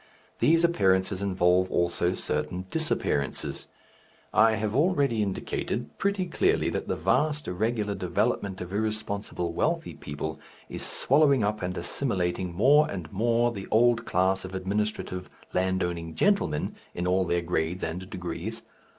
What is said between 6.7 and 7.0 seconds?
that the